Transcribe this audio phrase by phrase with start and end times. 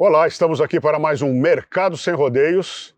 [0.00, 2.96] Olá, estamos aqui para mais um Mercado Sem Rodeios.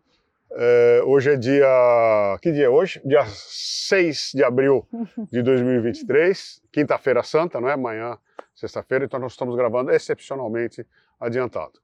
[0.51, 2.37] É, hoje é dia.
[2.43, 3.01] Que dia é hoje?
[3.03, 4.87] Dia 6 de abril
[5.31, 7.73] de 2023, quinta-feira santa, não é?
[7.73, 8.19] Amanhã,
[8.53, 10.85] sexta-feira, então nós estamos gravando excepcionalmente
[11.19, 11.79] adiantado.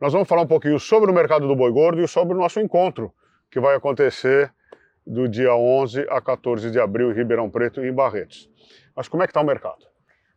[0.00, 2.60] Nós vamos falar um pouquinho sobre o mercado do boi gordo e sobre o nosso
[2.60, 3.12] encontro,
[3.50, 4.54] que vai acontecer
[5.04, 8.48] do dia 11 a 14 de abril em Ribeirão Preto e em Barretos.
[8.94, 9.84] Mas como é que está o mercado?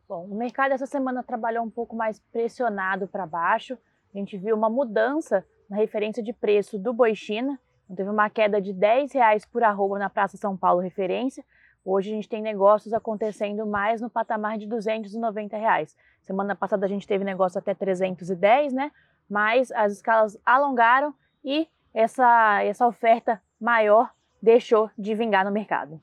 [0.10, 3.78] Bom, o mercado essa semana trabalhou um pouco mais pressionado para baixo.
[4.14, 7.60] A gente viu uma mudança na referência de preço do boi China.
[7.86, 11.44] Então, teve uma queda de 10 reais por arroba na Praça São Paulo referência.
[11.84, 15.98] Hoje a gente tem negócios acontecendo mais no patamar de 290 reais.
[16.22, 18.92] Semana passada a gente teve negócio até 310, né?
[19.28, 26.00] Mas as escalas alongaram e essa, essa oferta maior deixou de vingar no mercado.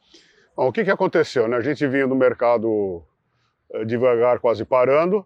[0.57, 1.47] Bom, o que, que aconteceu?
[1.47, 1.57] Né?
[1.57, 3.03] A gente vinha do mercado
[3.73, 5.25] eh, devagar, quase parando.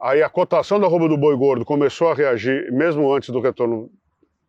[0.00, 3.90] Aí a cotação da roupa do boi gordo começou a reagir, mesmo antes do retorno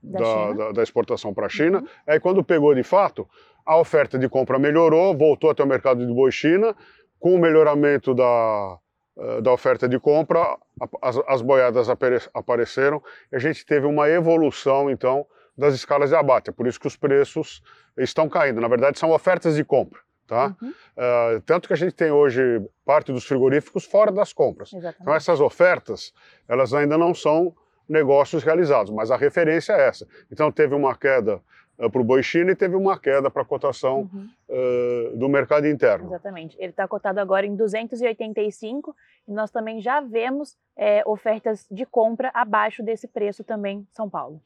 [0.01, 1.79] da, da, da, da exportação para a China.
[1.79, 1.87] Uhum.
[2.07, 3.27] Aí quando pegou de fato,
[3.65, 6.75] a oferta de compra melhorou, voltou até o mercado de boi China.
[7.19, 8.79] Com o melhoramento da,
[9.19, 10.57] eh, da oferta de compra,
[11.01, 11.87] as, as boiadas
[12.33, 16.49] apareceram e a gente teve uma evolução, então, das escalas de abate.
[16.49, 17.61] É por isso que os preços
[17.97, 18.59] estão caindo.
[18.59, 19.99] Na verdade, são ofertas de compra.
[20.27, 20.55] Tá?
[20.61, 20.69] Uhum.
[20.69, 22.41] Uh, tanto que a gente tem hoje
[22.85, 24.71] parte dos frigoríficos fora das compras.
[24.71, 25.01] Exatamente.
[25.01, 26.13] Então essas ofertas,
[26.47, 27.53] elas ainda não são
[27.87, 30.07] negócios realizados, mas a referência é essa.
[30.31, 31.41] Então teve uma queda
[31.77, 34.29] uh, para o boi China e teve uma queda para a cotação uhum.
[34.47, 36.07] uh, do mercado interno.
[36.07, 36.55] Exatamente.
[36.57, 38.95] Ele está cotado agora em 285
[39.27, 44.41] e nós também já vemos é, ofertas de compra abaixo desse preço também São Paulo.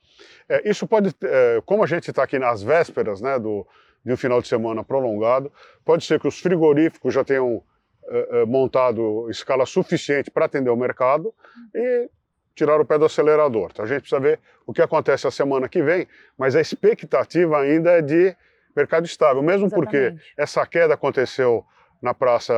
[0.49, 3.65] É, isso pode, é, como a gente está aqui nas vésperas né, do,
[4.05, 5.51] de um final de semana prolongado.
[5.83, 11.33] Pode ser que os frigoríficos já tenham uh, montado escala suficiente para atender o mercado
[11.73, 12.09] e
[12.53, 13.69] tirar o pé do acelerador.
[13.71, 17.59] Então a gente precisa ver o que acontece a semana que vem, mas a expectativa
[17.59, 18.35] ainda é de
[18.75, 19.91] mercado estável, mesmo Exatamente.
[19.91, 21.65] porque essa queda aconteceu
[22.01, 22.53] na Praça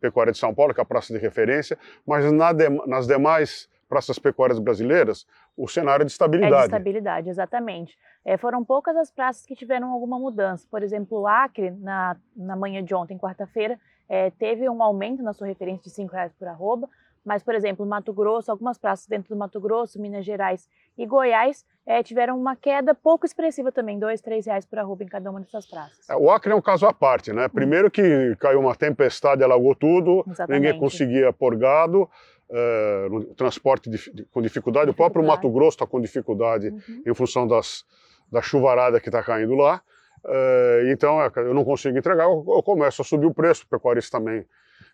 [0.00, 3.68] Pecuária de São Paulo, que é a praça de referência, mas na de, nas demais
[3.88, 5.26] praças pecuárias brasileiras,
[5.56, 6.54] o cenário é de estabilidade.
[6.54, 7.98] É de estabilidade, exatamente.
[8.24, 10.66] É, foram poucas as praças que tiveram alguma mudança.
[10.70, 15.32] Por exemplo, o Acre, na, na manhã de ontem, quarta-feira, é, teve um aumento na
[15.32, 16.88] sua referência de R$ reais por arroba,
[17.26, 21.64] mas, por exemplo, Mato Grosso, algumas praças dentro do Mato Grosso, Minas Gerais e Goiás
[21.84, 25.40] é, tiveram uma queda pouco expressiva também, dois, três reais por arroba em cada uma
[25.40, 26.08] dessas praças.
[26.08, 27.48] É, o Acre é um caso à parte, né?
[27.48, 30.62] Primeiro que caiu uma tempestade, alagou tudo, Exatamente.
[30.62, 32.08] ninguém conseguia pôr gado,
[32.50, 34.90] é, no transporte de, com dificuldade.
[34.90, 37.02] O próprio Mato Grosso está com dificuldade uhum.
[37.06, 37.84] em função das,
[38.30, 39.82] da chuvarada que está caindo lá.
[40.24, 43.68] É, então, é, eu não consigo entregar, eu, eu começo a subir o preço, o
[43.68, 44.44] pecuarista também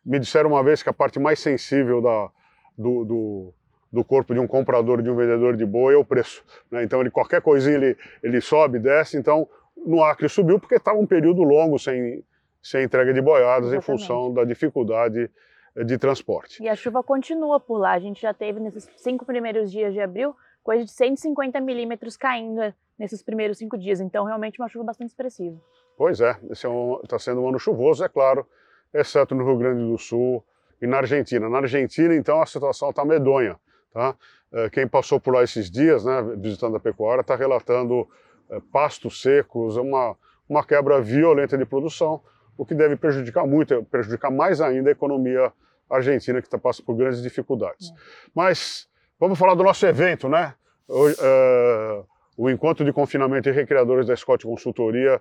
[0.04, 2.28] me disseram uma vez que a parte mais sensível da,
[2.76, 3.54] do, do,
[3.92, 6.44] do, corpo de um comprador, de um vendedor de boi, é o preço.
[6.70, 6.82] Né?
[6.82, 9.16] Então, ele, qualquer coisinha ele, ele sobe, desce.
[9.16, 12.24] Então, no Acre subiu porque estava um período longo sem,
[12.62, 13.82] sem entrega de boiadas Exatamente.
[13.82, 15.30] em função da dificuldade eh,
[15.74, 16.62] de transporte.
[16.62, 17.92] E a chuva continua por lá.
[17.92, 22.72] A gente já teve nesses cinco primeiros dias de abril coisa de 150 milímetros caindo
[22.98, 24.00] nesses primeiros cinco dias.
[24.00, 25.60] Então, realmente, uma chuva bastante expressiva.
[25.96, 28.46] Pois é, está é um, tá sendo um ano chuvoso, é claro
[28.94, 30.44] exceto no Rio Grande do Sul
[30.80, 31.48] e na Argentina.
[31.48, 33.58] Na Argentina, então, a situação está medonha.
[33.92, 34.14] Tá?
[34.52, 38.06] É, quem passou por lá esses dias, né, visitando a pecuária, está relatando
[38.50, 40.16] é, pastos secos, uma,
[40.48, 42.22] uma quebra violenta de produção,
[42.56, 45.52] o que deve prejudicar muito, prejudicar mais ainda a economia
[45.90, 47.90] argentina, que está passando por grandes dificuldades.
[47.90, 47.94] É.
[48.34, 50.54] Mas vamos falar do nosso evento, né?
[50.88, 52.02] O, é,
[52.36, 55.20] o Encontro de Confinamento e Recreadores da Scott Consultoria.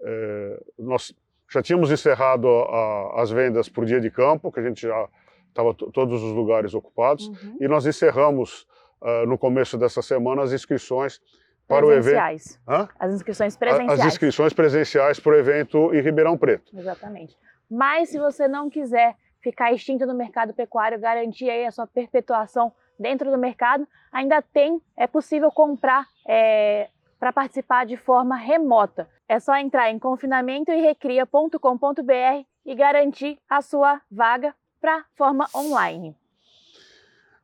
[0.00, 1.14] É, nós
[1.50, 5.08] já tínhamos encerrado a, as vendas por dia de campo, que a gente já
[5.48, 7.56] estava todos os lugares ocupados, uhum.
[7.60, 8.66] e nós encerramos
[9.00, 11.20] uh, no começo dessa semana as inscrições
[11.68, 12.58] para o evento.
[12.66, 12.88] Hã?
[12.98, 14.00] As inscrições presenciais.
[14.00, 16.76] As inscrições presenciais para o evento em Ribeirão Preto.
[16.76, 17.38] Exatamente.
[17.70, 22.72] Mas se você não quiser ficar extinto no mercado pecuário, garantir aí a sua perpetuação
[22.98, 26.88] dentro do mercado, ainda tem, é possível comprar é,
[27.20, 29.08] para participar de forma remota.
[29.28, 36.16] É só entrar em confinamentoerecria.com.br e garantir a sua vaga para forma online.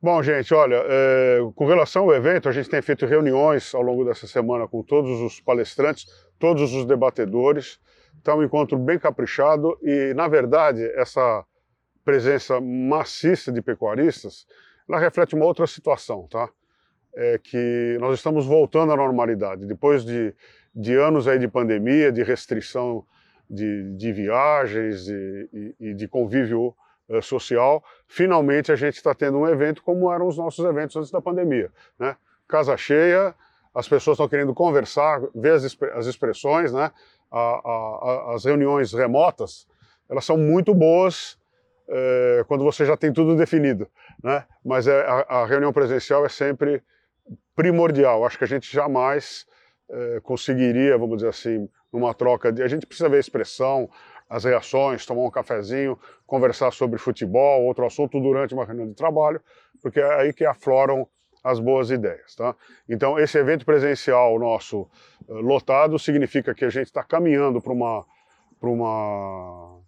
[0.04, 4.04] Bom, gente, olha, é, com relação ao evento, a gente tem feito reuniões ao longo
[4.04, 6.04] dessa semana com todos os palestrantes,
[6.38, 7.80] todos os debatedores.
[8.18, 11.42] Está um encontro bem caprichado e, na verdade, essa
[12.04, 14.46] presença maciça de pecuaristas,
[14.86, 16.50] ela reflete uma outra situação, tá?
[17.16, 19.64] é que nós estamos voltando à normalidade.
[19.64, 20.34] Depois de,
[20.76, 23.06] de anos aí de pandemia, de restrição
[23.48, 26.74] de, de viagens e, e, e de convívio
[27.08, 31.10] uh, social, finalmente a gente está tendo um evento como eram os nossos eventos antes
[31.10, 31.70] da pandemia.
[31.98, 32.16] Né?
[32.48, 33.34] Casa cheia,
[33.74, 36.92] as pessoas estão querendo conversar, ver as, as expressões, né?
[37.30, 39.66] A, a, as reuniões remotas,
[40.08, 41.36] elas são muito boas
[41.88, 43.88] é, quando você já tem tudo definido,
[44.22, 44.44] né?
[44.64, 46.82] Mas é, a, a, reunião presencial é sempre
[47.56, 48.24] primordial.
[48.24, 49.46] Acho que a gente jamais
[49.90, 52.62] é, conseguiria, vamos dizer assim, numa troca de.
[52.62, 53.90] A gente precisa ver a expressão,
[54.34, 55.96] as reações, tomar um cafezinho,
[56.26, 59.40] conversar sobre futebol, outro assunto durante uma reunião de trabalho,
[59.81, 61.06] porque é aí que afloram
[61.44, 62.34] as boas ideias.
[62.34, 62.52] Tá?
[62.88, 64.90] Então, esse evento presencial nosso
[65.28, 68.04] uh, lotado significa que a gente está caminhando para uma,
[68.60, 69.78] uma,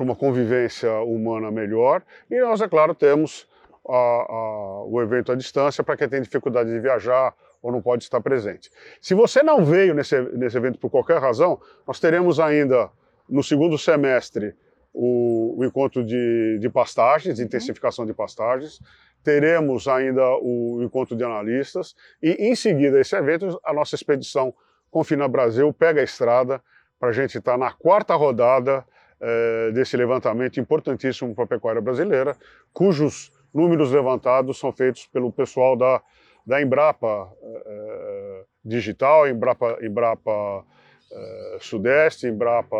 [0.00, 3.46] uma convivência humana melhor e nós, é claro, temos
[3.86, 8.04] a, a, o evento à distância para quem tem dificuldade de viajar ou não pode
[8.04, 8.70] estar presente.
[8.98, 12.90] Se você não veio nesse, nesse evento por qualquer razão, nós teremos ainda
[13.28, 14.54] no segundo semestre
[14.92, 18.80] o, o encontro de, de pastagens, de intensificação de pastagens,
[19.22, 21.94] teremos ainda o encontro de analistas.
[22.22, 24.54] E, em seguida, esse evento, a nossa expedição
[24.90, 26.62] Confina Brasil pega a estrada
[26.98, 28.84] para a gente estar tá na quarta rodada
[29.20, 32.36] eh, desse levantamento importantíssimo para a pecuária brasileira,
[32.72, 36.00] cujos números levantados são feitos pelo pessoal da,
[36.46, 40.64] da Embrapa eh, Digital, Embrapa, Embrapa
[41.12, 42.76] eh, Sudeste, Embrapa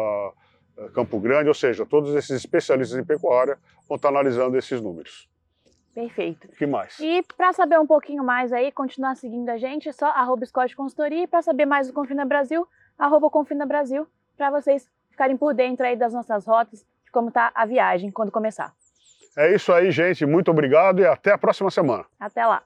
[0.92, 3.58] Campo Grande, ou seja, todos esses especialistas em pecuária
[3.88, 5.28] vão estar analisando esses números.
[5.94, 6.46] Perfeito.
[6.48, 6.98] O que mais?
[7.00, 10.76] E para saber um pouquinho mais aí, continuar seguindo a gente, é só arroba Scott
[10.76, 11.22] Consultoria.
[11.22, 12.68] E para saber mais do Confina Brasil,
[12.98, 14.06] arroba Confina Brasil,
[14.36, 18.30] para vocês ficarem por dentro aí das nossas rotas, de como está a viagem quando
[18.30, 18.74] começar.
[19.34, 20.26] É isso aí, gente.
[20.26, 22.04] Muito obrigado e até a próxima semana.
[22.20, 22.62] Até lá.